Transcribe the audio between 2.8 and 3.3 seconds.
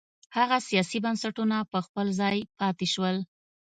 شول.